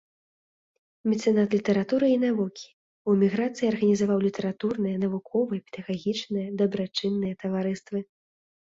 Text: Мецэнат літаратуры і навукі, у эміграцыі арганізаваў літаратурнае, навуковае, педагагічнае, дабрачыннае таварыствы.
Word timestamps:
Мецэнат 1.11 1.49
літаратуры 1.57 2.05
і 2.13 2.15
навукі, 2.25 2.65
у 3.07 3.15
эміграцыі 3.19 3.69
арганізаваў 3.75 4.19
літаратурнае, 4.27 4.95
навуковае, 5.07 5.59
педагагічнае, 5.71 6.47
дабрачыннае 6.67 7.33
таварыствы. 7.47 7.99